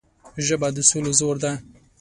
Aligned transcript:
ژبه 0.45 0.67
د 0.75 0.77
سولې 0.89 1.11
زور 1.19 1.35
ده 1.43 1.51